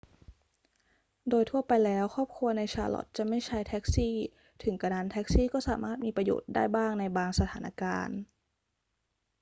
[1.29, 4.15] โดยทั่วไปแล้วครอบครัวใน charlotte จะไม่ใช้แท็กซี่
[4.63, 8.17] ถึงกระนั้นแท็กซี่ก็สามารถมีประโยชน์ได้บ้างในบางสถานการณ์